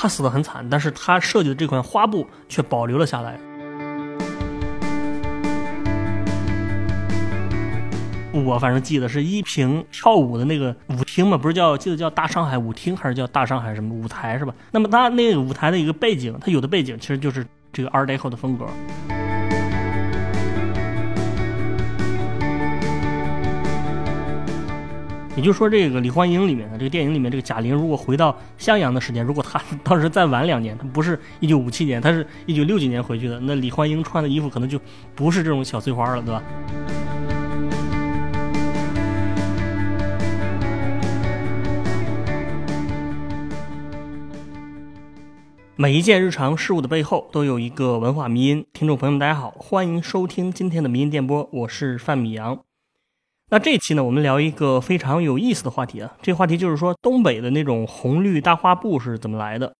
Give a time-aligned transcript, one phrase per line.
[0.00, 3.36] 他死的很惨，但是他设计的这款花布却保留了下来。
[8.32, 14.54] 我反正记得是依萍跳舞的那个舞厅嘛，不是叫记得叫大上海舞厅还是叫大上海什么舞台是吧？
[14.70, 18.66] 那么他那个舞台的一个背景，他有的背景其实就是这个 Art Deco 的风格。
[25.38, 34.80] 也就是说，这个李焕英里面的这个电影里面，这个贾玲如果回到襄阳的时间，如果她 当时再晚两年，她不是一九五七年，她是一九六几年回去的，那李焕英穿的衣服可能就
[35.14, 36.42] 不是这种小碎花了，对吧？
[45.76, 48.66] 每一件日常事物的背后都有一个文化迷因。
[48.72, 52.58] 听众朋友们，大家好，欢迎收听今天的迷因电波，我是范米阳。
[53.50, 56.12] 那这期呢，我们聊一个非常有意思的话题啊。
[56.20, 59.72] 这个话题就是说，东北的那种红绿大花布是怎么来的？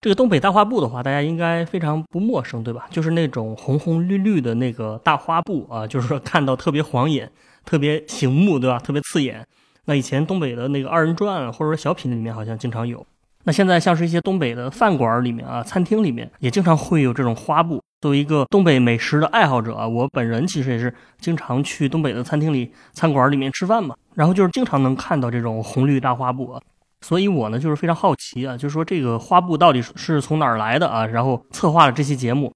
[0.00, 2.86] 这个东北大花布的话，大家应该非常不陌生，对吧？
[2.90, 7.30] 就是那种红红绿绿的那个大花布啊，就是说看到特别晃眼、
[7.66, 8.78] 特别醒目，对吧？
[8.78, 9.46] 特别刺眼。
[9.84, 13.06] 那以前东北的那个二人转或者说小品里面好像经常有。
[13.44, 17.82] 那现在像是一些东北的饭馆里面啊，餐厅里面也经常会有这种花布。
[18.00, 26.62] 作为一个东北美食的爱好者啊，我本人其实也是经常去东北的餐厅里、餐馆里面吃饭嘛，然后就是经常能看到这种红绿大花布啊。
[27.02, 31.06] 所以我呢就是非常好奇啊，就是说这个花布到底是从哪儿来的啊？
[31.06, 32.52] 然后策划了这期节目。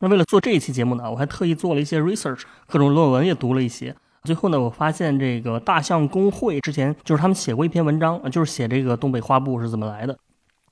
[0.00, 3.94] 那为了做这一期节目呢，我还特意做了一些 research，各种论文也读了一些。
[4.24, 10.18] 最后呢，我发现这个大象公会之前就是他们写过一篇文章，就是写这个东北花布是怎么来的。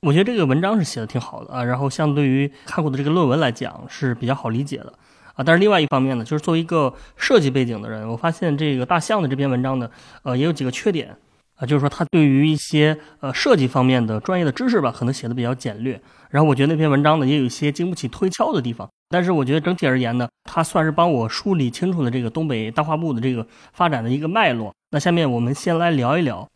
[0.04, 4.92] 我觉得这个文章是写的挺好的啊，然后相对于看过的这个论文来讲是比较好理解的
[5.34, 5.42] 啊。
[5.42, 9.88] 但是另外一方面呢，就是作为一个设计背景的人，我发现这个大象的这篇文章呢，
[10.22, 11.16] 呃，也有几个缺点
[11.56, 15.98] 啊，就是说他对于一些呃设计方面的专业的知识吧，可能写的比较简略。
[16.28, 18.86] 然后我觉得那篇文章呢，也有一些经不起推敲的地方。
[19.08, 24.74] 但是我觉得整体而言呢，它算是帮我梳理清楚了这个东北大画布的这个发展的一个脉络。
[24.90, 26.46] 那下面我们先来聊一聊。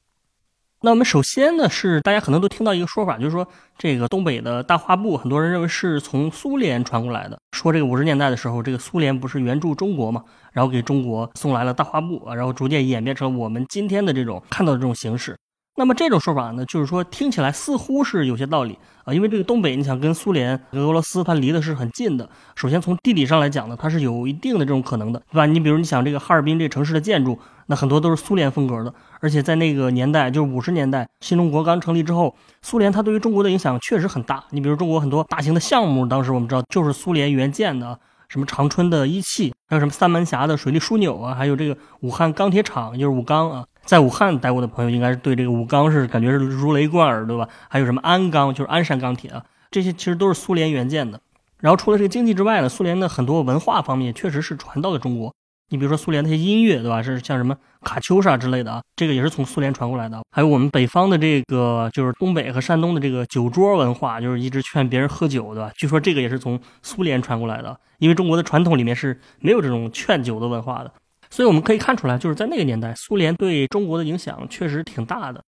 [0.80, 3.44] 那我们首先呢是大家可能都听到一个说法，就是说
[3.76, 7.36] 这个东北的大花布，很多人认为是从苏联传过来的。
[7.50, 10.22] 说这个五十年代的时候，这个苏联不是援助中国嘛，
[10.52, 15.36] 然后给中国送来了大花布啊，然后逐渐演变成我们今天的这种看到的这种形式。
[15.74, 22.28] 那么这种说法呢，就是说听起来似乎是有些道理啊，因为这个东北，你想跟苏联、跟俄罗斯，它离的是很近的。
[22.54, 25.46] 首先从地理上来讲呢，它是有一定的这种可能的，对吧？
[25.46, 34.44] 你比如你想这个哈尔滨这城市的建筑，那很多都是苏联风格的，而且在那个年代，就是五十年代，新中国刚成立之后，苏联它对于中国的影响确实很大。
[34.50, 37.98] 你比如中国很多大型的项目，当时我们知道就是苏联援建的，
[38.28, 43.64] 什么长春的一汽，还有什么三门峡的水利枢纽啊，还有这个武汉钢铁厂，就是武钢啊。
[43.84, 47.48] 在武汉待过的朋友，应该是对这个武钢是感觉是如雷贯耳，对吧？
[47.68, 51.18] 还有什么鞍钢，就是鞍山钢铁啊，这些其实都是苏联援建的。
[51.58, 55.34] 然后除了这个经济之外呢，苏联的很多文化方面确实是传到了中国。
[55.70, 57.02] 你比如说苏联那些音乐，对吧？
[57.02, 60.20] 是像什么卡秋莎之类的啊，这个也是从苏联传过来的。
[60.30, 65.70] 还有我们北方的这个，就是东北和山东的这个酒桌文化，就是一直劝别人喝酒，对吧？
[65.76, 70.92] 据说这个也是从苏联传过来的，因为中国的传统里面是没有这种劝酒的文化的。
[71.30, 75.42] 所以我们可以看出来，就是在那个年代，苏联对中国的影响确实挺大的。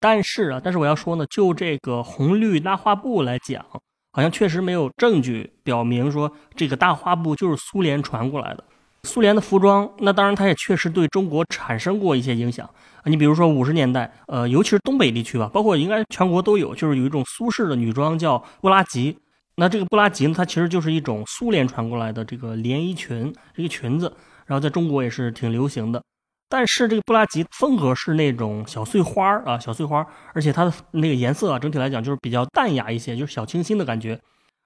[0.00, 3.64] 但是啊，但是我要说呢，就这个红绿大花布来讲，
[4.12, 8.64] 好像确实没有证据表明说这个大花布就是苏联传过来的。
[9.04, 12.68] 苏联的服装，那当然它也确实对中国产生过一些影响。
[13.04, 19.18] 你比如说五十年代，呃，尤其是东北地区吧，包括应该全国都有，就是有一种苏式的女装叫布拉吉。
[19.56, 24.12] 那这个布拉吉呢，它其实就是一种苏联传过来的这个连衣裙，这个裙子。
[24.46, 26.02] 然后在中国也是挺流行的，
[26.48, 34.20] 但是这个布拉吉风格是那种小碎花啊，小碎花，而且它的那个颜色啊，整体来讲就是比较淡雅一些，就是小清新的感觉。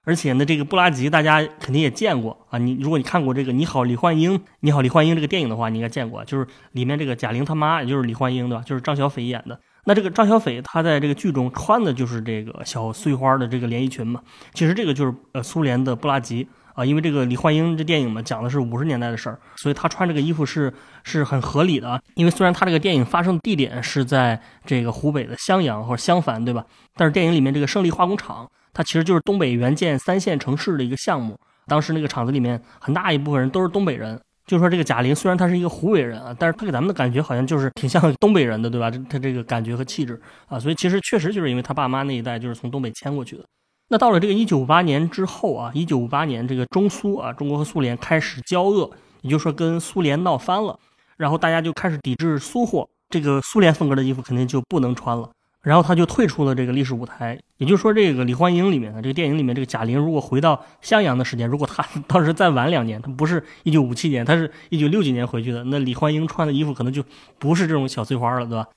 [0.05, 8.63] 而且呢，这个布拉吉大家肯定也见过啊，你如果你看过这个《你好，李焕英》《你好，李焕英》这个电影的话，你应该见过，就是里面这个贾玲他妈，也就是李焕英，对吧？
[8.65, 9.59] 就是张小斐演的。
[9.85, 14.21] 那这个张小斐她在这个剧中穿的就是这个小碎花的这个连衣裙嘛，
[14.53, 16.47] 其实这个就是呃苏联的布拉吉。
[16.75, 20.73] 啊，因为这个李焕英这电影嘛，讲的是五十年代的事儿，所以他穿这个衣服是
[21.05, 21.97] 是很合理的。
[22.15, 26.65] 因为虽然他这个电影发生的地点是在这个湖北的襄阳或者襄樊，对吧？
[26.95, 31.35] 但是电影里面这个胜利化工厂，它其实就是东北援建三线城市的一个项目。
[31.65, 34.19] 当时那个厂子里面很大一部分人都是东北人。
[34.45, 38.91] 就说这个贾玲，虽然她是一个湖北人啊，但是她给咱们的感觉好像就是挺像东北人的，对吧？
[39.09, 43.43] 她这个感觉和气质啊，所以其实确实就是因为他爸妈那一代就是从东北迁过去的。
[43.87, 48.91] 那到了这个一九五八年之后啊，一九五八年这个中苏啊，中国和苏联开始交恶，
[49.21, 50.77] 也就说跟苏联闹翻了，
[51.17, 55.27] 然后大家就开始抵制苏货，这个苏联风格的衣服肯定就不能穿了。
[55.65, 57.37] 然后他就退出了这个历史舞台。
[57.57, 67.03] 也就是说，这个李焕英里面的这个电影里面，这个贾玲如果回到襄阳的时间，如果她当时再晚两年，她不是一九五七年，她是一九六几年回去的，那李焕英穿的衣服可能就
[67.39, 68.67] 不是这种小碎花了，对吧？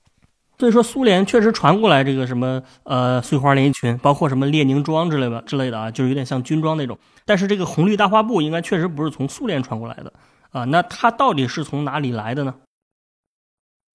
[0.58, 6.98] 所以说，苏联确实传过来这个什么呃碎花连衣裙，包括什么列宁装之类的之类的啊，就是有点像军装那种。
[7.24, 10.12] 但是这个红绿大花布应该确实不是从苏联传过来的
[10.50, 12.54] 啊，那它到底是从哪里来的呢？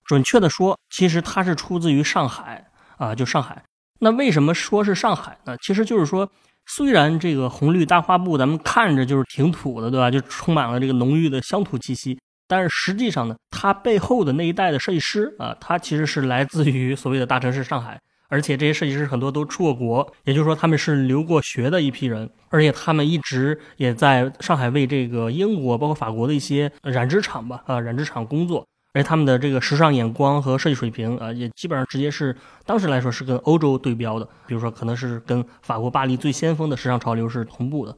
[0.06, 2.66] 准确的说，其实它是出自于上海
[3.04, 3.62] 啊，就上海。
[4.00, 5.56] 那为什么说是上海呢？
[5.62, 6.30] 其实就是说，
[6.66, 10.10] 虽然这个红绿大花布咱们看着就是挺土的，对吧？
[10.10, 12.18] 就充满了这个浓郁的乡土气息。
[12.48, 32.36] 但是实际上呢，它背后的那一代的设计师啊，他其实是来自于所谓的大城市上海，而且这些设计师很多都出过国，也就是说他们是留过学的一批人，而且他们一直也在上海为这个英国包括法国的一些染织厂吧啊染织厂工作，而且他们的这个时尚眼光和设计水平啊，也基本上直接是
[32.66, 37.92] 当时来说是跟欧洲对标的，比如说可能是跟法国巴黎最先锋的时尚潮流是同步的，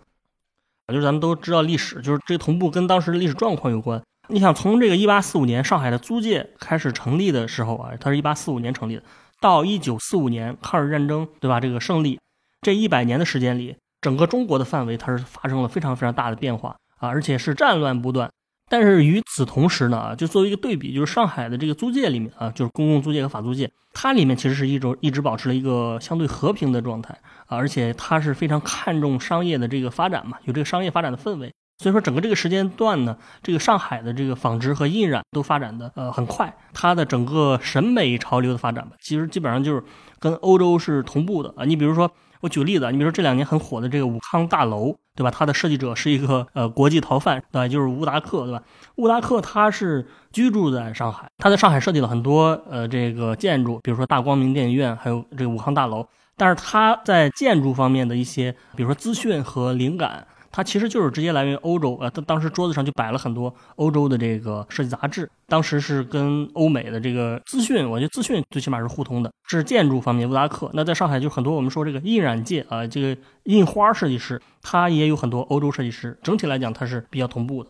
[0.88, 4.02] 啊就是咱们都知道历史，就是这个同步跟当时的历史状况有关。
[4.30, 9.04] 你想从这个一八四五年上海的租界开始成立的时候啊，它是一八四五年成立的，
[9.40, 11.60] 到一九四五年抗日战争，对吧？
[11.60, 12.20] 这个胜利，
[12.62, 18.32] 这一百年的时间里，整个中国的范围它是发生了非常非常大的变化啊，而且是战乱不断。
[18.70, 27.14] 但是与此同时呢，啊，就作为一个对比，就是上海的这个租界里面啊，就是公共租界和法租界，它里面其实是一种一直保持了一个相对和平的状态
[27.48, 31.54] 啊，而且它是非常看重商业的这个发展嘛，有这个商业发展的氛围。
[31.78, 39.84] 所以说，整个这个时间段呢，这个上海的这个纺织和印染都发展的呃很快，它的整个审美潮流的发展吧，其实基本上就是
[40.26, 41.66] 跟欧洲是同步的啊。
[41.66, 42.10] 你比如说，
[42.42, 45.30] 我举个例子啊，你比如说这两年很火的这个武康大楼，对吧？
[45.30, 47.68] 它的设计者是一个呃国际逃犯，对吧？
[47.68, 48.64] 就是乌达克，对吧？
[48.96, 56.08] 乌达克他是居住在上海，他在上海设计了很多呃这个建筑，比如说大光明电影院，还有这个武康大楼。
[56.36, 60.26] 但是他在建筑方面的一些，比如说资讯和灵感。
[60.56, 69.30] 它其实就是直接来源于欧洲，呃，他当时桌子上就摆了很多欧洲的这个设计杂志，当时是跟欧美的这个资讯，我觉得资讯最起码是互通的。
[69.50, 70.72] 是建筑方面，乌达克。
[70.74, 76.18] 那在上海就很多我们说这个印染界啊，这个印花设计师，他也有很多欧洲设计师。
[76.24, 77.70] 整体来讲，它是比较同步的。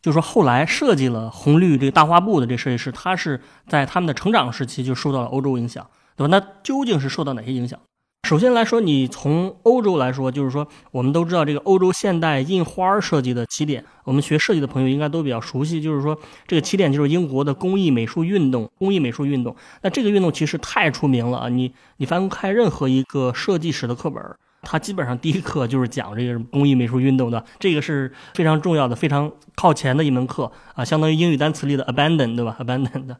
[0.00, 5.86] 就说后来设计了红绿这个大花布的这设计师，他是在他们的成长时期就受到了欧洲影响，
[6.16, 6.28] 对吧？
[6.34, 7.78] 那究竟是受到哪些影响？
[8.26, 18.68] 首先来说，你从欧洲来说，就是说，我们都知道这个欧洲现代印花设计的起点，我们学设计的朋友应该都比较熟悉，就是说，这个起点就是英国的工艺美术运动。
[18.80, 21.48] 工艺美术运动，那这个运动其实太出名了啊！
[21.48, 24.20] 你你翻开任何一个设计史的课本，
[24.62, 33.16] 它基本上第一课就是讲这个工艺美术运动的，这个是非常重要的、非常靠前的一门课啊，相当于英语单词里的 abandon，对吧？abandon 的。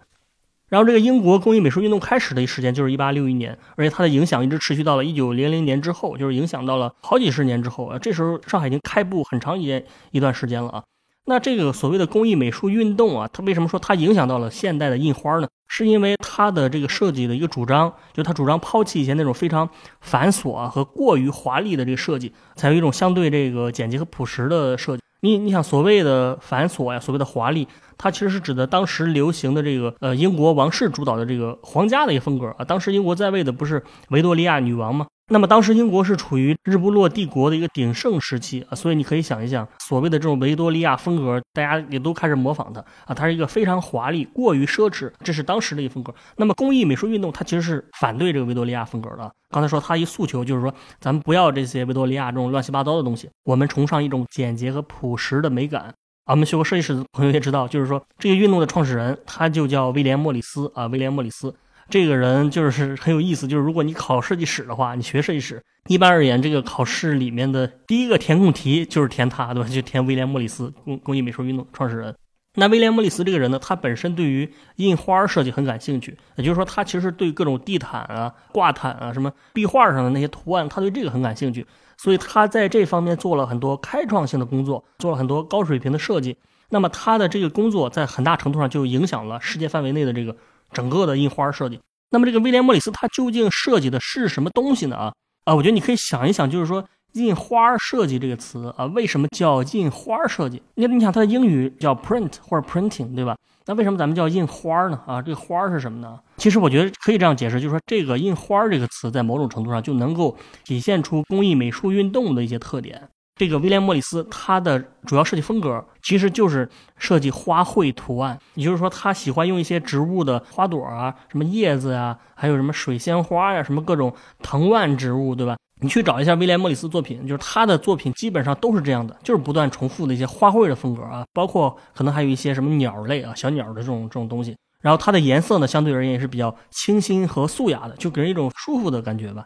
[0.68, 7.98] 然后，这个英国工艺美术运动开始的时间就是一八六一年，而且它的影响一直持续到了一九零零年之后，就是影响到了好几十年之后啊。
[7.98, 9.80] 这时候，上海已经开埠很长一
[10.10, 10.82] 一段时间了啊。
[11.26, 15.46] 那这个所谓的工艺美术运动啊，它为什么说它影响到了现代的印花呢？
[15.68, 19.68] 是因为它的这个设计的一个主张，就是它主张抛弃以前那种非常
[20.00, 25.02] 繁琐啊和过于华丽的这个设计，采用一种相对这个简洁和朴实的设计。
[25.20, 27.66] 你你想，所谓的繁琐呀，所谓的华丽。
[27.98, 32.64] 它其实是指的当时流行的这个呃英国王室主导的这个皇家的一个风格啊。
[32.64, 35.06] 当时英国在位的不是维多利亚女王吗？
[35.28, 43.12] 那么当时英国是处于日不落帝国的一个鼎盛时期啊，所以你可以想一想，所谓的这种维多利亚风格，大家也都开始模仿它啊。
[43.12, 46.14] 它是一个非常华丽、过于奢侈，这是当时的一个风格。
[46.36, 49.28] 那么工艺美术运动它其实是反对这个维多利亚风格的。
[49.50, 55.92] 刚才说它一诉求就是说，咱们不要这些维多利亚这种乱七八糟的东西，我们崇尚一种简洁和朴实的美感。
[56.26, 60.86] 啊，我们学过设计史的朋友也知道，就是说这个运动的创始人他就叫威廉·莫里斯啊。
[60.88, 61.54] 威廉·莫里斯
[61.88, 69.68] 这个人就是很有意思，就是如果你考设计史的话，你学设计史，一般而言，这个考试里面的第一个填空题就是填他，对吧？
[69.68, 72.12] 就填威廉·莫里斯，工工艺美术运动创始人。
[72.58, 81.64] 那威廉·莫里斯这个人呢，他本身对于印花设计很感兴趣，也就是说，他其实对各种地毯啊、挂毯啊、什么壁画上的那些图案，他对这个很感兴趣。
[81.98, 86.36] 所以他在这方面做了很多开创性的工作，做了很多高水平的设计。
[86.68, 90.36] 那么他的这个工作在很大程度上就影响了世界范围内的这个
[90.72, 91.80] 整个的印花设计。
[92.10, 94.96] 那么这个威廉·莫里斯他究竟设计的是什么东西呢？
[94.96, 95.12] 啊
[95.44, 100.60] 啊，我觉得你可以想一想，就是说印花设计这个词啊，为什么叫印花设计？
[100.74, 103.36] 你你想它的英语叫 print 或者 printing，对吧？
[103.66, 105.00] 那为什么咱们叫印花呢？
[105.06, 106.18] 啊，这个花是什么呢？
[106.46, 113.02] 其实我觉得可以这样解释，就是说这个印花这个词在某种程度上就能够体现出工艺美术运动的一些特点。
[113.34, 125.56] 这个威廉·莫里斯他的主要设计风格其实就是设计花卉图案，也就是说他喜欢用一些植物的花朵啊、什么叶子呀，还有什么水仙花呀、什么各种藤蔓植物，对吧？
[125.82, 134.56] 你去找一下威廉·莫里斯作品，就是他的作品基本上都是这样的，就是不断重复的一些花卉的风格啊，包括可能还有一些什么鸟类啊、小鸟的这种这种东西。
[134.80, 139.44] 然后它的颜色呢，相对而言也是比较清新和素雅的，就给人一种舒服的感觉吧。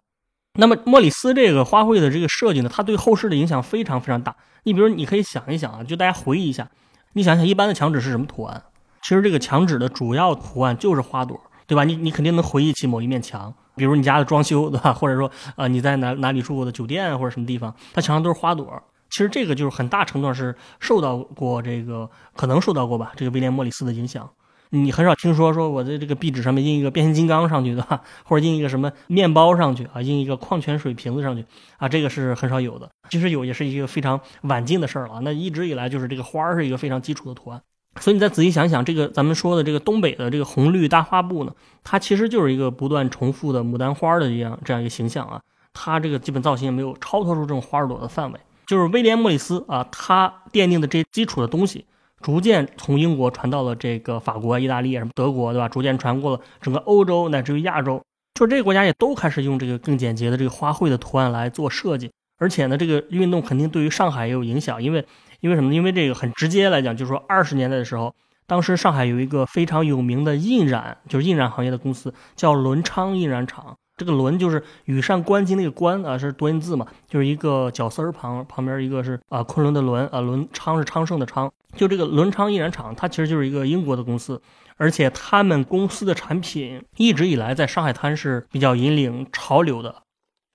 [0.59, 4.35] 那么莫里斯这个花卉的这个设计呢，它对后世的影响非常非常大。
[4.65, 6.69] 你比如你可以想一想啊，就大家回忆一下，
[7.15, 8.63] 你想想一般的墙纸是什么图案？
[9.03, 11.85] 其实这个墙纸的主要图案就是花朵，对吧？
[11.85, 13.55] 你你肯定能回忆起某一面墙。
[13.77, 14.93] 比如你家的装修， 对吧？
[14.93, 18.67] 或者说，呃，你在哪哪里住过的酒店或者什么地方，它墙上都是花朵。
[19.09, 24.29] 其实这个就是很大程度上是受到过这个，可能受到过吧，这个威廉·莫里斯的影响。
[24.73, 31.45] 你很少听说说我在这个壁纸上面印一个变形金刚上去的，或者印一个什么面包上去啊，印一个矿泉水瓶子上去
[31.79, 32.89] 啊，这个是很少有的。
[33.09, 35.21] 即使有，也是一个非常晚近的事儿了。
[35.23, 37.61] 那一直以来就是这个花儿是一个非常基础的图案。
[38.01, 45.41] 所以你再仔细想想，这个咱们说的这个东北的这个红绿大花布呢，它其实就是一个不断重复的牡丹花的这样这样一个形象啊。
[45.73, 48.39] 它这个基本造型也没有超脱出这种花朵的范围。
[48.67, 51.85] 就是威廉·莫里斯啊，他奠定的这些基础的东西，
[52.21, 55.69] 逐渐从英国传到了这个法国、意大利什么德国，对吧？
[55.69, 58.03] 逐渐传过了整个欧洲乃至于亚洲，
[58.35, 62.11] 就这个国家也都开始用这个更简洁的这个花卉的图案来做设计。
[62.39, 65.05] 而且呢，这个运动肯定对于上海也有影响，因为。
[65.41, 65.73] 因为什么？
[65.73, 68.15] 因为这个很直接来讲，就是说二十年代的时候，
[68.47, 73.75] 当时上海有一个非常有名的印染，就是印染行业的公司，叫伦昌印染厂。
[74.01, 81.53] 这个伦就是羽扇纶巾那个纶啊，是多音字嘛，就是一个绞丝儿旁，旁边一个是啊昆仑的仑啊，伦昌是昌盛的昌。
[81.77, 84.41] 就这个伦昌印染厂，它其实就是一个英国的公司，
[84.79, 89.95] 而且他们公司的产品一直以来在上海滩是比较引领潮流的。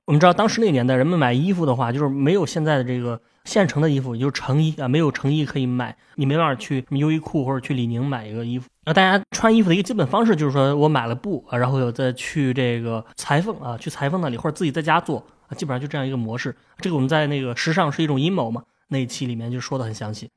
[0.08, 3.22] 我们知道当时那个年代，人们买衣服的话，就是没有现在的这个。
[3.46, 8.68] 现成的衣服，就是成衣啊，没有成衣可以买，你没办法去优衣库或者去李宁买一个衣服。
[8.86, 16.56] 那大家穿衣服的一个基本方式就是说我买了布啊，然后有再去这个裁缝啊，去裁缝那里或者自己在家做啊，基本上就这样一个模式。
[16.78, 20.30] 这个我们在那个时尚是一种阴谋嘛那一期里面就说的很详细。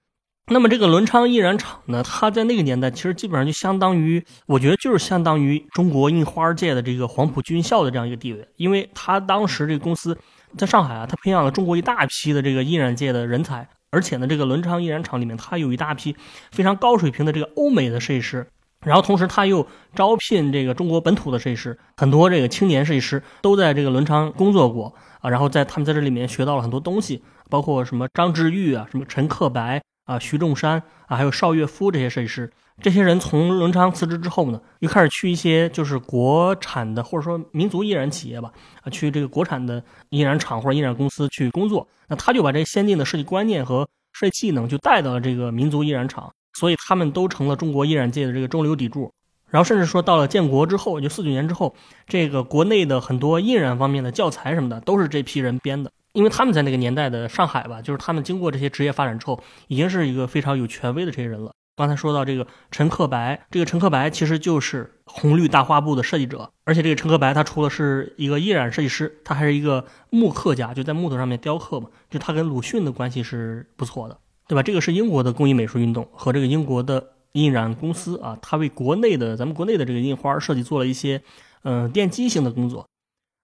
[0.50, 10.17] 那么这个伦昌印染厂呢，它在那个年代其实基本上就相当于，我觉得就是相当于中国印花界的这个黄埔军校的这样一个地位，因为它当时这个公司。
[10.57, 16.14] 在上海啊，他培养了中国一大批的这个印染界的人才，而且呢，这个伦昌印染厂里面，它有一大批
[16.50, 18.47] 非常高水平的这个欧美的设计师，
[18.85, 32.52] 然后同时他又招聘这个中国本土的设计师，很多这个青年设计师都在这个伦昌工作过啊，然后在他们在这里面学到了很多东西，包括什么张志玉啊，什么陈克白啊，徐仲山啊，还有邵岳夫这些设计师。
[32.81, 41.87] 这些人从伦昌辞职之后呢，又开始去一些就是国产的或者说民族印染企业吧，啊，去这个国产的印染厂或者印染公司去工作。
[42.07, 49.13] 那他就把这先进的设计观念和设计技能就带到了这个民族印染厂，所以他们都成了中国印染界的这个中流砥柱。
[49.51, 51.75] 然后甚至说到了建国之后，就四九年之后，
[52.07, 61.53] 这个国内的很多印染方面的教材什么的都是这批人编的，因为他们在那个年代的上海吧，就是他们经过这些职业发展之后，已经是一个非常有权威的这些人了。
[61.79, 74.19] 刚才说到这个陈克白，这个陈克白其实就是红绿大花布的设计者，而且这个陈克白他除了是一个印染设计师，他还是一个木刻家，就在木头上面雕刻嘛，就他跟鲁迅的关系是不错的，
[74.49, 74.63] 对吧？
[74.65, 81.23] 这个是英国的工艺美术运动和这个英国的印染公司啊，他为国内的咱们国内的这个印花设计做了一些
[81.63, 82.89] 嗯奠基性的工作。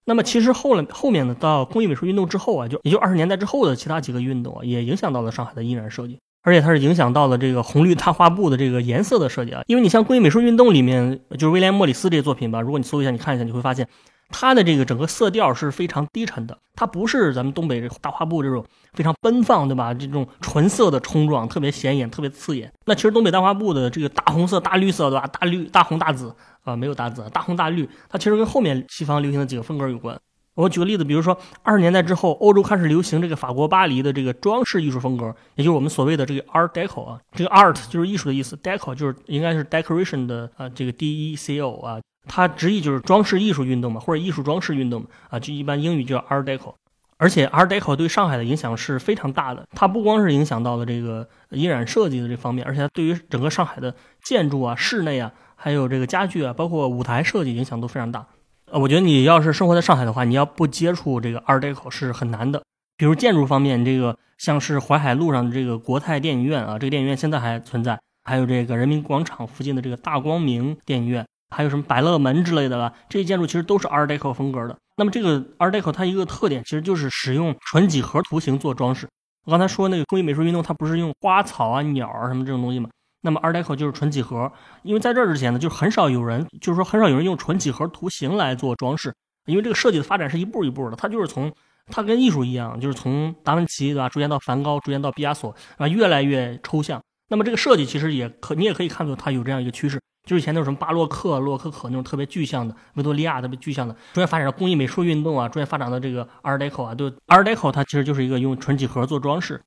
[0.03, 6.19] 那么其实后来后面呢，到工艺美术运动之后啊，就也就二十年代之后的其他几个运动啊，也影响到了上海的印染设计。
[6.45, 13.89] 而且它是影响到了这个红绿大画布的这个颜色的设计啊，因为你像工艺美术运动里面，就是威廉·莫里斯这些作品吧，如果你搜一下，你看一下，你会发现，
[14.29, 19.91] 它的这个整个色调是非常低沉的，它不是咱们东北这大画布这种非常奔放，对吧？
[19.91, 22.71] 这种纯色的冲撞特别显眼，特别刺眼。
[22.85, 25.25] 那其实东北大画布的这个大红色、大绿色，对吧？
[25.25, 26.31] 大绿、大红、大紫
[26.63, 30.15] 啊，没有大紫，大红大绿，它其实跟后面西方流行的几个风格有关。
[30.55, 46.73] 我举个例子，比如说二十年代之后，欧洲开始流行这个法国巴黎的这个装饰艺术风格，也就是我们所谓的这个 Art Deco 啊，这个 Art 就是艺术的意思，Deco 就是应该是 Decoration 的啊，这个 D E C O 啊，它直译就是装饰艺术运动嘛，或者艺术装饰运动嘛，啊，就一般英语叫 Art Deco。
[47.17, 58.25] 而且 Art Deco 对上海的影响是非常大的，它不光是影响到了这个印染设计的这方面，而且它对于整个上海的建筑啊、室内啊，还有这个家具啊，包括舞台设计影响都非常大。
[58.71, 62.61] 呃，我觉得你要是生活在上海的话，你要不接触这个 Art Deco 是很难的。
[62.97, 74.75] 比如建筑方面，这个像是淮海路上的这个国泰电影院啊，这个电影院现在还存在；还有这个人民广场附近的这个大光明电影院，还有什么百乐门之类的吧，这些建筑其实都是 Art Deco 风格的。
[74.97, 79.07] 那么这个 Art Deco 它一个特点其实就是使用纯几何图形做装饰。
[79.45, 82.89] 我刚才说那个工艺美术运动，它不是用花草啊、鸟啊什么这种东西吗？
[83.25, 84.51] 那么 Art Deco 就是纯几何，
[84.83, 89.11] 因为在这之前呢，就很少有人，就是说很少有人用纯几何图形来做装饰，
[89.47, 91.51] 因为这个设计的发展是一步一步的，它就是从
[91.87, 97.01] 它跟艺术一样，就是从达芬奇对吧，逐渐到梵高，逐渐到毕加索啊，越来越抽象。
[97.27, 109.59] 那么这个设计其实也可，你也可以看作它有这样一个趋势，就是以前那种什么巴洛克、洛可可那种特别具象的，维多利亚特别具象的，逐渐发展到工艺美术运动啊，逐渐发展到这个 Art Deco 啊，对 Art Deco 它其实就是一个用纯几何做装饰。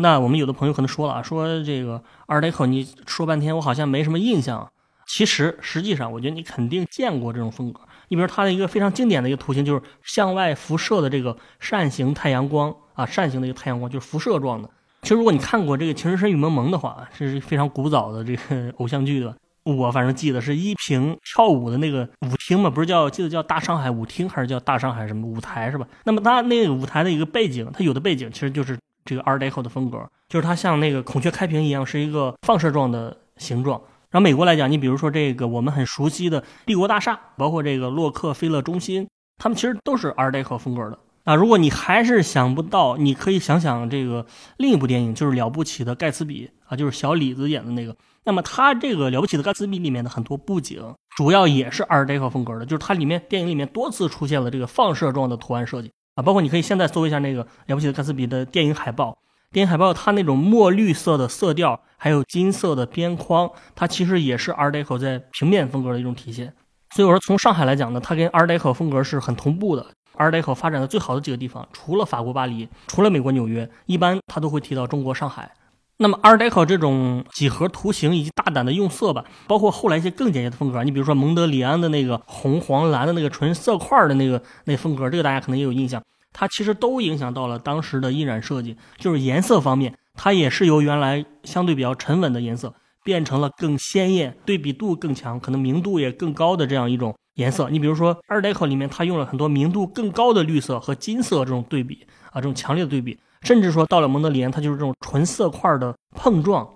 [0.00, 4.70] 那我们有的朋友可能说了啊，说这个 Art Deco，你说半天我好像没什么印象。
[5.06, 7.80] 其实实际上，我觉得你肯定见过这种风格。
[8.08, 14.70] 你比如它的一个非常经典的一个图形，就是向外辐射的这个扇形太阳光啊，扇形的一个太阳光，就是辐射状的。
[15.02, 19.34] 其实如果你看过这个《情深深雨蒙蒙》的话，这是非常古早的这个偶像剧的。
[19.64, 25.88] 我反正记得是依萍跳舞的那个舞厅嘛，不是叫记得叫大上海舞厅，还是叫大上海什么舞台是吧？
[26.04, 28.78] 那么它那个舞台的一个背景，它有的背景其实就是。
[29.08, 33.80] 这个 Art Deco 的风格，就是它像那个孔雀开屏一样，是一个放射状的形状。
[34.10, 41.34] 然后美国来讲，你比如说这个我们很熟悉的帝国大厦，包括这个洛克菲勒中心，他们其实都是 Art Deco 风格的啊。
[41.34, 44.26] 如果你还是想不到，你可以想想这个
[44.58, 47.96] 另一部电影，就是《了不起的盖茨比》啊，就是小李子演的那个。
[48.24, 50.82] 那么它这个《了不起的盖茨比》里面的很多布景，
[51.16, 55.90] 主要也是 Art Deco 风格的，就是它里面电影里面多次出现了这个放射状的图案设计。
[56.18, 59.16] 啊，包括你可以现在搜一下那个了不起的盖茨比的电影海报，
[59.52, 66.52] 电影海报它那种墨绿色的色调，还有金色的边框，它其实也是 Art Deco 在平面风格的一种体现。
[66.90, 69.86] 所以我说从上海来讲呢，它跟 Art Deco 风格是很同步的。
[70.16, 75.52] Art Deco 发展的最好的几个地方，除了法国巴黎，除了美国纽约，一般它都会提到中国上海。
[76.00, 86.00] 那么 Art Deco 这种几何图形以及大胆的用色吧，包括后来一些更简洁的风格，你比如说蒙德里安的那个红黄蓝的那个纯色块的那个那风格，这个大家可能也有印象。
[86.32, 97.68] 它其实都影响到了当时的印染设计，就是颜色方面，它也是由原来相对比较沉稳的颜色，变成了更鲜艳、对比度更强、可能明度也更高的这样一种颜色。
[97.70, 106.68] 你比如说二代 c o 里面，它用了很多明度更高的绿色和金色这种对比啊，这种强烈的对比，甚至说到了蒙德里安，它就是这种纯色块的碰撞。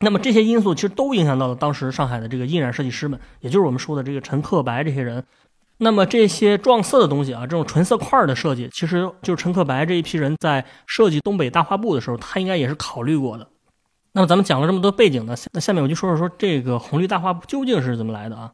[0.00, 5.24] 那么这些因素其实都影响到了当时上海的这个印染设计师们，也就是我们说的这个陈克白这些人。
[5.78, 13.48] 那么这些撞色的东西啊，这种纯色块的设计，其实就是陈克白这一批人在设计东北大画布的时候，他应该也是考虑过的。
[14.12, 18.50] 那么咱们讲了这么多背景呢，那下面我就说说说这个红绿大画布究竟是怎么来的啊？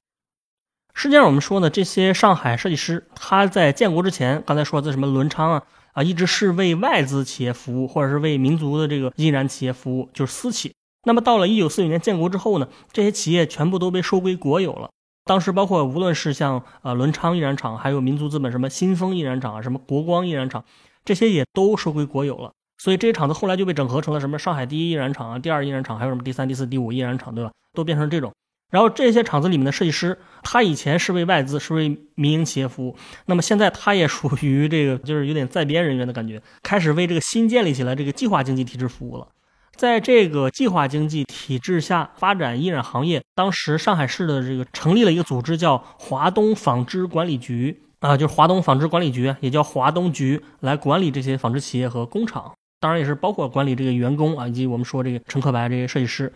[0.94, 5.62] 实际上我们说呢，这些上海设计师他在建国之前，刚才说在什么伦昌啊
[5.96, 10.74] 啊，一直是为外资企业服务，或者是为民族的这个印染企业服务，就是私企。
[11.04, 14.90] 那么到了一九四九年建国之后呢，这些企业全部都被收归国有了。
[15.24, 20.62] 当时包括无论是像呃伦昌印染厂，还有民族资本什么新丰印染厂啊，什么国光印染厂，
[21.02, 22.52] 这些也都收归国有了。
[22.76, 27.50] 所以这些厂子后来就被整合成了什么上海第一印染厂啊，第二印染厂，还有什么第三、第四、第五印染厂，对吧？
[27.72, 28.30] 都变成这种。
[28.70, 39.29] 然后这些厂子里面的设计师，他以前是为外资，是为民营企业服务，那么现在他也属于这个，就是有点在编人员的感觉，开始为这个新建立起来这个计划经济体制服务了。
[39.76, 56.33] 在这个计划经济体制下发展印染行业，当时上海市的这个成立了一个组织，叫华东纺织管理局啊，就是华东纺织管理局，也叫华东局，来管理这些纺织企业和工厂，当然也是包括管理这个员工啊，以及我们说这个陈克白这些设计师。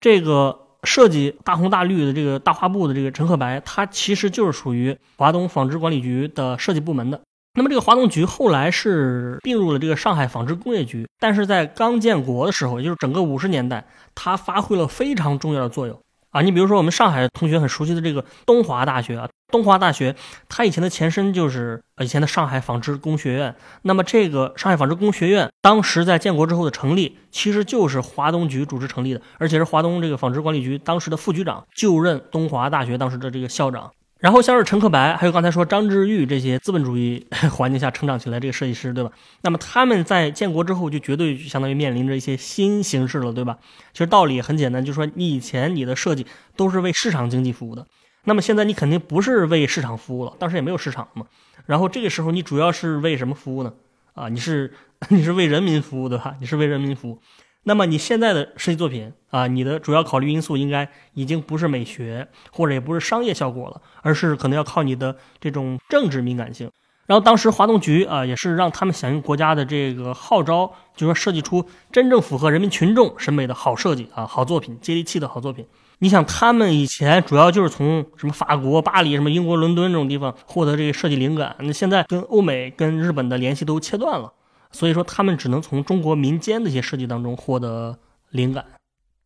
[0.00, 7.20] 这个设计大红大绿的这个大画布的这个陈鹤白，他其实就是属于华东纺织管理局的设计部门的。
[7.56, 15.96] 那么这个华东局后来是并入了这个上海纺织工业局，但是在刚建国的时候，也就是整个五十年代，它发挥了非常重要的作用
[16.30, 16.42] 啊！
[16.42, 20.16] 你比如说我们上海同学很熟悉的这个东华大学啊，东华大学
[20.48, 23.54] 它以前的前身就是呃以前的上海纺织工学院。
[23.82, 33.92] 那么这个上海纺织工学院当时在建国之后的成立，其实就是华东局组织成立的，而且是华东这个纺织管理局当时的副局长就任东华大学当时的这个校长。
[34.18, 39.10] 然后像是陈克白，还有刚才说张志玉这些资本主义环境下成长起来这个设计师，对吧？
[39.42, 43.58] 那么他们在建国之后就绝对相当于面临着一些新形势了，对吧？
[43.92, 47.86] 其实道理很简单，就是说你以前你的设计都是为市场经济服务的，
[48.24, 51.26] 那么现在你肯定不是为市场服务了，当时也没有市场嘛。
[51.66, 53.72] 然后这个时候你主要是为什么服务呢？
[54.14, 54.72] 啊，你是
[55.10, 56.36] 你是为人民服务，对吧？
[56.40, 57.18] 你是为人民服务。
[57.64, 66.70] 那么你现在的设计作品啊，你的主要考虑因素应该已经不是美学，或者也不是商业效果了，而是可能要靠你的这种政治敏感性。
[67.06, 75.66] 然后当时华东局啊，也是让他们响应国家的这个号召，就是说设计出真正符合人民群众审美的好设计啊，好作品，接地气的好作品。
[76.04, 84.30] 你想，他们以前主要就是从什么法国巴黎、什么英国伦敦这种地方获得这个设计灵感，那现在跟欧美、跟日本的联系都切断了。
[84.70, 87.96] 所以说他们只能从中国民间的一些设计当中获得
[88.28, 88.66] 灵感。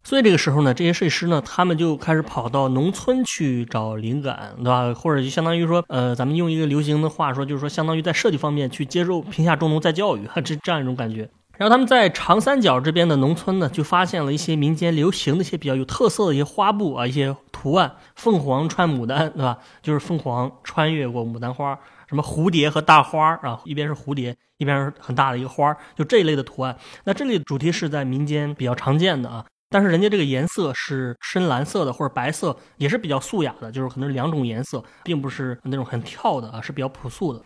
[0.05, 4.95] 所以这个时候呢，这些设计师呢，他们就开始跑到农村去找灵感，对吧？
[4.95, 11.29] 或者就相当于说，呃，咱们用一个流行的话说，就是说，相当于在设计方面去接受贫下中农再教育， 这这样一种感觉。
[11.59, 19.59] 然后他们在长三角这边的农村呢，就发现了一些民间流行的一些比较有特色的一些花布啊，一些图案，凤凰穿牡丹，对吧？
[19.83, 26.79] 就是凤凰穿越过牡丹花，什么蝴蝶和大花啊，一边是蝴蝶，一边是很大的一个花，就这一类的图案。
[27.03, 37.43] 那这类主题是在民间比较常见的啊，但是人家这个颜色是深蓝色的或者白色，也是比较素雅的，就是可能是两种颜色，并不是那种很跳的啊，是比较朴素的。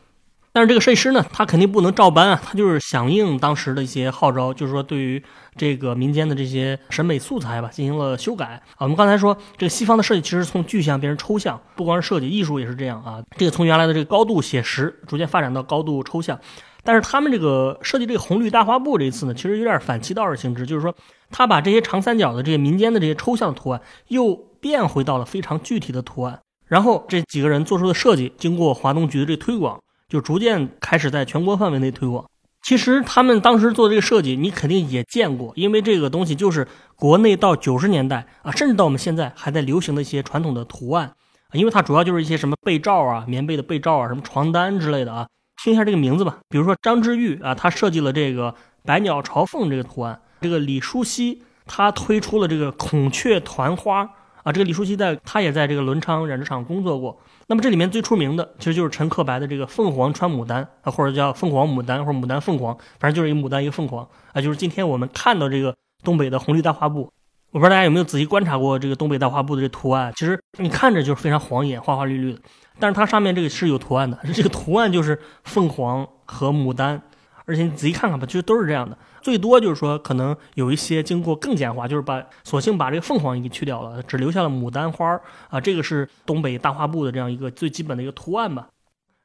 [0.55, 5.23] 但是这个设计师呢，他肯定不能照搬啊，他就是响应当时的一些号召，就是说对于
[5.57, 8.81] 这个民间的这些审美素材吧，进行了修改啊。
[8.81, 13.23] 我们刚才说，这个西方的设计其实从具象变成抽象，不光是设计，艺术也是这样啊。
[13.38, 16.38] 这个从原来的这个高度写实，逐渐发展到高度抽象。
[16.85, 20.95] 但是他们这个设计这个红绿大花布这一次呢，其实有点反其道而行之，就是说
[21.31, 26.38] 他把这些长三角的这些民间的这些抽象的图案，又变回到了非常具体的图案。
[26.67, 29.81] 然后这几个人做出的设计，经过华东局的这推广。
[30.12, 32.27] 就逐渐开始在全国范围内推广。
[32.61, 41.11] 其实他们当时做这个设计，你肯定也见过，因为这个东西就是国内到九十年代啊，甚至到我们现在还在流行的一些传统的图案。
[41.55, 45.27] 因为它主要就是一些什么被罩啊、棉被的被罩啊、什么床单之类的啊。
[45.64, 54.11] 听一下这个名字吧，比如说张之玉啊，他设计了这个百鸟朝凤这个图案；这个李淑熙他推出了这个孔雀团花
[54.42, 54.52] 啊。
[54.52, 57.18] 这个李淑熙在他也在这个伦昌染织厂工作过。
[57.48, 67.11] 那么这里面最出名的，其实就是陈克白的这个凤凰穿牡丹啊，或者叫凤凰牡丹，或者牡丹凤凰，反正就是一个牡丹一个凤凰啊，就是今天我们看到这个东北的红绿大花布。
[67.50, 72.40] 我不知道大家有没有仔细观察过这个东北大花布的这图案，其实你看着就是非常晃眼，花花绿绿的，
[72.78, 77.02] 但是它上面这个是有图案的， 这个图案就是凤凰和牡丹。
[77.46, 78.96] 而且你仔细看看吧，其实都是这样的。
[79.20, 85.61] 最多就是说，可能有一些经过更简化，就是把索性把这个凤凰给去掉了，只留下了牡丹花儿啊。
[85.61, 88.68] 这个是东北大花布的这样一个最基本的一个图案吧。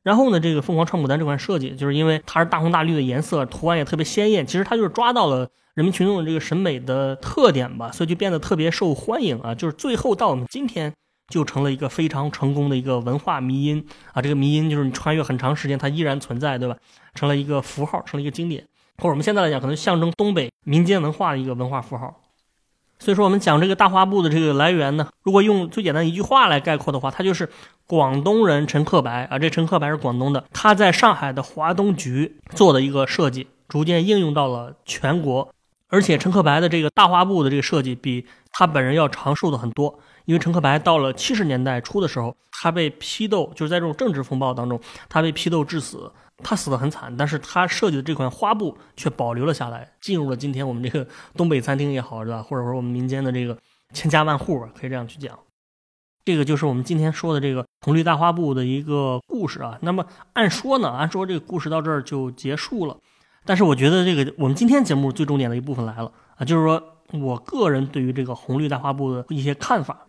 [0.03, 4.45] 然后呢，这个凤凰穿牡丹这款设计，就是因为它是大红大绿的颜色，图案也特别鲜艳。
[4.45, 9.53] 其实它就是抓到了人民群众的这个审美的特点吧，所以就变得特别受欢迎啊。
[9.53, 10.93] 就是最后到我们今天。
[11.27, 14.21] 就成了一个非常成功的一个文化迷因啊！
[14.21, 16.77] 这个迷因就是你穿越很长时间，它依然存在，对吧？
[17.13, 18.65] 成了一个符号，成了一个经典，
[18.97, 22.21] 或者我们现在来讲，可能象征东北民间文化的一个文化符号。
[22.99, 27.49] 所以说，我们讲这个大花布的这个来源呢，如果用最简单一句话来概括的话，它就是
[27.85, 35.53] 广东人陈克白啊，这陈克白是广东的，他在上海的华东局做的一个设计，逐渐应用到了全国。
[35.89, 39.99] 而且陈克白的这个大花布的这个设计，比他本人要长寿的很多。
[40.27, 46.11] 因为陈克白到了七十年代初的时候，他被批斗，就是在这种政治风暴当中，他被批斗致死，
[46.43, 47.15] 他死得很惨。
[47.15, 52.43] 但是他设计的这款花布却保留了下来，进入了今天我们这个东北餐厅也好，是吧？
[52.43, 53.57] 或者说我们民间的这个
[53.93, 55.39] 千家万户，可以这样去讲。
[56.25, 59.79] 这个就是我们今天说的这个红绿大花布的一个故事啊。
[59.81, 62.97] 那么按说呢，按说这个故事到这儿就结束了。
[63.45, 70.06] 但是我觉得这个我们今天节目最重点的一部分来了啊，就是说我个人对于这个红绿大花布的一些看法。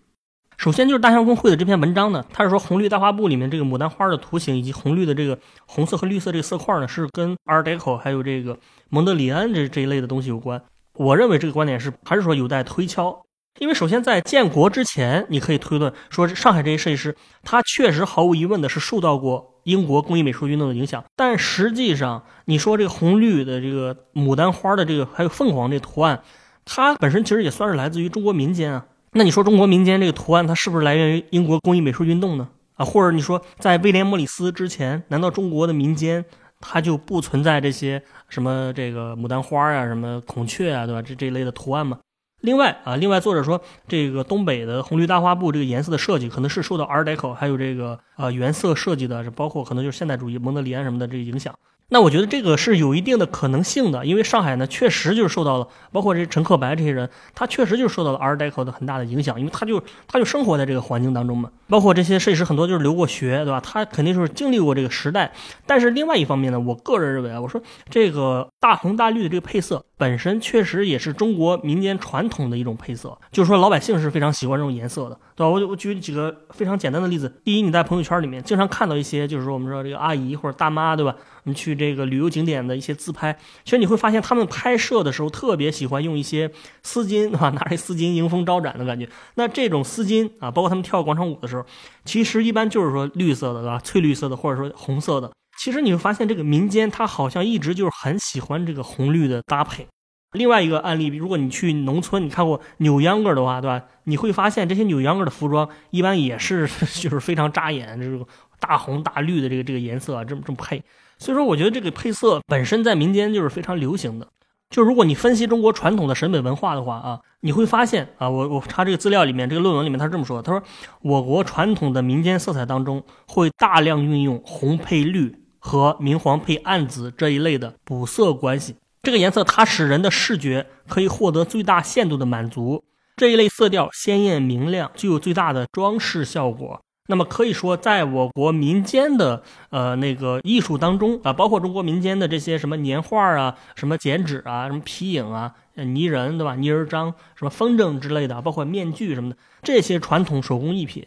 [0.59, 10.61] 首先就是大象公会的这篇文章呢，他是说红绿大花布里面这个牡丹花的图形以及红绿的这个红色和绿色这个色块呢，是跟 Art Deco 还有这个蒙德里安这这一类的东西有关。
[10.95, 13.25] 我认为这个观点是还是说有待推敲，
[13.61, 26.21] 因为首先在建国之前，你可以推论说上海这些设计师他确实毫无疑问的是受到过英国工艺美术运动的影响，但实际上你说这个红绿的这个牡丹花的这个还有凤凰这图案，
[26.65, 28.87] 它本身其实也算是来自于中国民间啊。
[29.13, 32.49] 那你说中国民间这个图案，它是不是来源于英国工艺美术运动呢？
[32.75, 36.25] 啊，或者你说在威廉·莫里斯之前，难道中国的民间
[36.61, 41.03] 它就不存在这些什么这个牡丹花啊、什么孔雀啊，对吧？
[41.03, 41.99] 这这一类的图案吗？
[42.43, 51.53] 另外啊，另外作者说，这个东北的红绿大花布这个颜色的设计，可能是受到 Art Deco 还有这个呃原色设计的，包括可能就是现代主义、蒙德里安什么的这个影响。
[51.91, 61.51] 那我觉得这个是有一定的可能性的，因为上海呢确实就是受到了，包括这陈克白这些人，他确实就是受到了 Art Deco 的很大的影响，因为他就他就生活在这个环境当中嘛。
[61.67, 63.61] 包括这些设计师很多就是留过学，对吧？
[63.61, 65.33] 他肯定就是经历过这个时代。
[65.67, 75.49] 但是另外一方面呢，我个人认为啊，我说这个大红大绿的这个配色本身确实也是中国民间传统的一种配色，就是说老百姓是非常喜欢这种颜色的，对吧？
[75.49, 81.15] 我我举几个非常简单的例子，第一，你在朋友圈里面经常看到一些，就是说我们说这个阿姨或者大妈，对吧？
[81.43, 86.51] 你去这个旅游景点的一些自拍，其实你会发现他们拍摄的时候特别喜欢用一些
[86.85, 89.09] 丝巾啊，拿着丝巾迎风招展的感觉。
[89.35, 91.65] 那这种丝巾啊，包括他们跳广场舞的时候，
[92.05, 93.81] 其实一般就是说绿色的，对吧？
[93.83, 95.33] 翠绿色的或者说红色的。
[95.59, 99.87] 其实你会发现，这个民间他好像一直就是很喜欢这个红绿的搭配。
[100.33, 103.83] 另外一个案例，如果你去农村，你看过扭秧歌的话，对吧？
[104.05, 106.69] 你会发现这些扭秧歌的服装一般也是
[107.01, 108.27] 就是非常扎眼，这个
[108.61, 110.83] 大红大绿的这个这个颜色啊，这么这么配。
[111.19, 114.29] 所以说，我觉得这个配色本身在民间就是非常流行的。
[114.69, 120.63] 就如果你分析中国传统的审美文化的话啊，你会发现啊，我我查这个资料里面，这个论文里面他是这么说的，他说
[121.01, 132.85] 我国传统的民间色彩当中会大量运用红配绿和明黄配暗紫这一类的补色关系，这个颜色它使人的视觉可以获得最大限度的满足，
[133.17, 136.81] 这一类色调鲜艳明亮，具有最大的装饰效果。
[137.11, 151.07] 那么可以说，在我国民间的呃那个艺术当中啊，包括中国民间的这些什么年画啊、什么剪纸啊、什么皮影啊、泥人对吧、泥人张、什么风筝之类的，包括面具什么的这些传统手工艺品，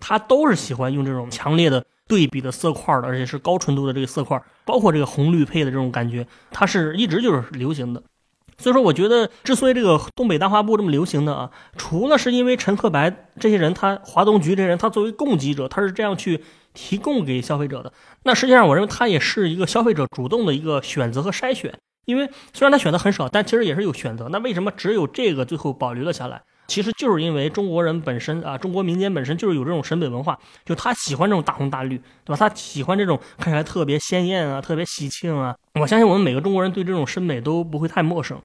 [0.00, 8.02] 它都是喜欢用这种强烈的对比的色块的，而且是高纯度的这个色块，包括这个红绿配的这种感觉，它是一直就是流行的。
[8.56, 17.92] 所以说，我觉得之所以这个东北大花布这么流行呢啊，除了是因为陈克白这些人，他华东局这些人，他作为供给者，他是这样去提供给消费者的。
[18.22, 21.74] 那实际上，我认为他也是一个消费者主动的一个选择和筛选。
[22.04, 24.28] 因为虽然他选的很少，但其实也是有选择。
[24.28, 26.42] 那为什么只有这个最后保留了下来？
[26.66, 32.36] 其实就是因为中国人本身啊，中国民间本身就是有这种审美文化，就他喜欢这种大红大绿，对吧？
[32.36, 35.54] 他喜欢这种看起来特别鲜艳啊，特别喜庆啊。
[35.80, 38.40] 我相信我们每个中国人对这种审美都不会太陌生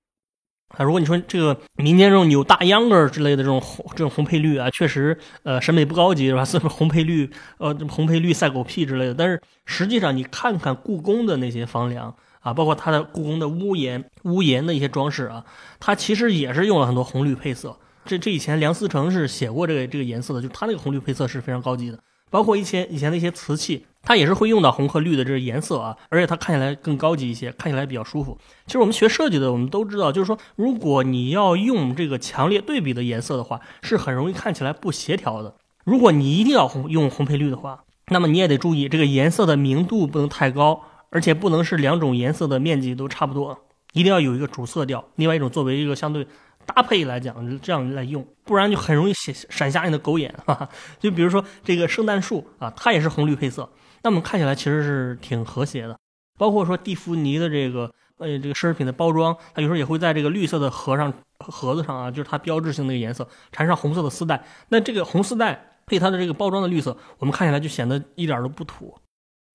[0.77, 0.83] 啊。
[0.83, 6.43] 如果你说这个民间这种扭大秧歌之类的这种红这种红配绿啊，确实呃审美不高级是吧？
[6.43, 9.13] 是不是红配绿呃红配绿赛狗屁之类的？
[9.13, 15.45] 但是实际上你看看故宫的那些房梁啊，包括它的故宫的屋檐屋檐的一些装饰啊，
[15.79, 17.77] 它其实也是用了很多红绿配色。
[18.09, 21.99] 这这以前梁思成是写过这个这个颜色的，就他那个红绿配色是非常高级的，
[22.31, 28.35] 包括一些以前的一些瓷器，它也是会用到红和绿的这个颜色啊，而且它看起来更高级一些，看起来比较舒服。
[28.65, 35.53] 其实我们学设计的，我们都知道，就是说如果你要用这个强烈对比的颜色的话，是很容易看起来不协调的。
[35.83, 43.59] 如果你一定要红用红配绿的话，那么你也得注意这个颜色的明度不能太高，而且不能是两种颜色的面积都差不多，
[43.93, 46.25] 一定要有一个主色调，另外一种作为一个相对。
[46.75, 50.33] 搭配来讲，这样来用，不然就很容易闪闪瞎你的狗眼。
[50.45, 50.69] 哈哈。
[50.99, 53.67] 就比如说这个圣诞树啊，它也是红绿配色，
[54.03, 55.97] 那么看起来其实是挺和谐的。
[56.37, 64.45] 包括说蒂芙尼的这个呃这个奢侈品的包装，它有时候也会在这个绿色的盒上盒子上啊，就是它标志性的一个颜色，缠上红色的丝带。
[64.69, 68.95] 那这个红丝带配它的这个包装的绿色，我们看起来就显得一点都不土。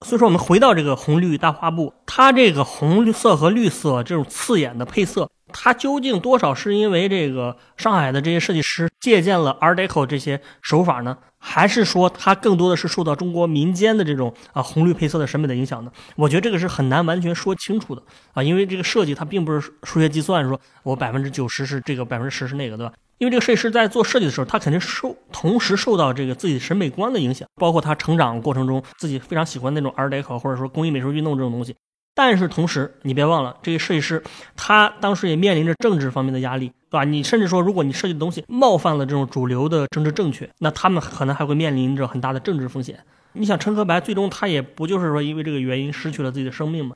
[0.05, 5.31] 所以说，我们回到这个红绿大花布，它这个红绿色和绿色这种刺眼的配色。
[5.57, 11.17] 它究竟多少是因为这个上海的这些设计师借鉴了 Art Deco 这些手法呢？
[11.38, 15.93] 还是说它更多的是受到中国民间的这种啊红绿配色的审美的影响呢？
[16.17, 22.93] 我觉得这个是很难完全说清楚的啊，因为这个设计它并不是数学计算，说我百分之九十是这个，百分之十是那个，对吧？
[23.19, 31.77] 因为这个设计师在做设计的时候，他肯定受同时受到这个自己审美观的影响，包括他成长过程中自己非常喜欢那种 Art Deco 或者说工艺美术运动这种东西。
[32.16, 34.22] 但是同时，你别忘了，这个设计师
[34.55, 37.03] 他当时也面临着政治方面的压力，对吧？
[37.05, 43.00] 你甚至说，如果你设计的东西冒犯了这种主流的政治正确，那他们可能还会面临着很大的政治风险。
[43.33, 46.94] 你想，陈和白最终他也不就是说因为这个原因失去了自己的生命吗？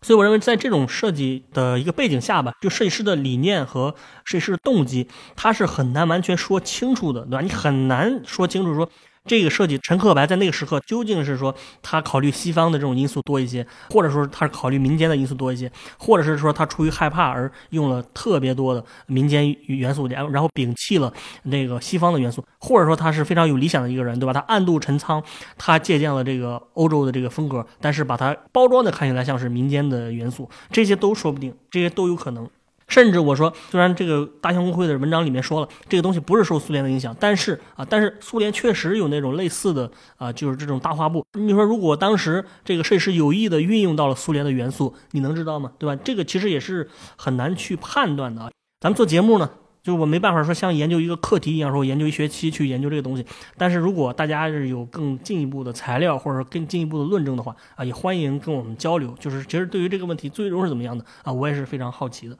[0.00, 7.40] 所以我认为，在这种设计的一个背景下吧，就设计师的理念和设计师的动机，他是很难完全说清楚的，对吧？
[7.42, 8.88] 你很难说清楚说。
[9.24, 21.12] 这个设计，陈克白在那个时刻究竟是说他考虑西方的这种因素多一些，或者说他是考虑民间的因素多一些，或者是说他出于害怕而用了特别多的民间元素，然然后摒弃了
[21.44, 24.32] 那个西方的元素，或者说他是非常有理想的一个人，对吧？
[24.32, 25.22] 他暗度陈仓，
[25.56, 32.48] 他借鉴了这个欧洲的这个风格，但是把它包装的看起来像是民间的元素，这些都说不定，这些都有可能。
[32.88, 41.24] 甚至我说，虽然这个大象公会的文章里面说了这个东西不是受苏联的影响，但是啊，但是苏联确实有那种类似的啊，就是这种大画布。
[41.38, 45.72] 你说如果当时这个设计师有意的运用到了苏联的元素，你能知道吗？
[45.78, 46.00] 对吧？
[46.04, 48.50] 这个其实也是很难去判断的啊。
[48.80, 49.48] 咱们做节目呢，
[49.82, 53.24] 就我没办法说像研究一个课题一样，说研究一学期去研究这个东西。
[53.56, 59.14] 但是如果大家是有更进一步的材料或者说更进一步的论证的话啊，也欢迎跟我们交流。
[59.18, 62.36] 就是其实对于这个问题最终是怎么样的啊，我也是非常好奇的。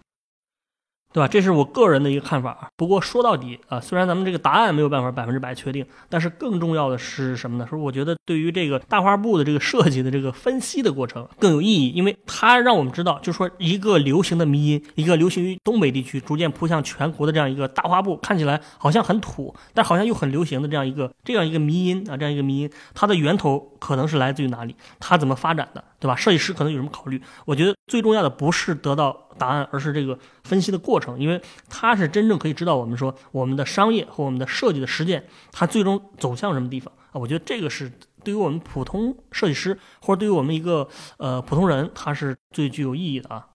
[1.12, 1.28] 对吧？
[1.28, 2.70] 这是我个人的一个看法。
[2.76, 7.66] 不过说到底啊，虽然咱们这个答案没有办法百分之百确定，但是更重要的是什么呢？
[7.68, 24.76] 说我觉得对于这个大画布的这个设计的这个分析的过程更有意义，因为它让我们知道，就是说一个流行的迷音，一个流行于东北地区，逐渐扑向全国的这样一个大画布，看起来好像很土，但好像又很流行的这样一个这样一个迷音啊，这样一个迷音，它的源头可能是来自于哪里？
[25.00, 25.82] 它怎么发展的？
[25.98, 26.14] 对吧？
[26.14, 27.20] 设计师可能有什么考虑？
[27.44, 29.28] 我觉得最重要的不是得到。
[29.38, 37.14] 答案，而是这个分析的过程，因为它是真正可以知道我们说我们的商业和我们的设计的实践，它最终走向什么地方啊？
[37.14, 37.90] 我觉得这个是
[38.22, 43.48] 对于我们普通设计师，或者对于我们一个呃普通人，它是最具有意义的啊。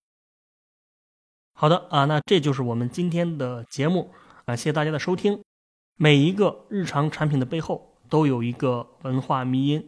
[1.54, 4.12] 好的啊，那这就是我们今天的节目，
[4.46, 5.40] 感谢大家的收听。
[5.96, 9.88] 每一个日常产品的背后都有一个文化迷因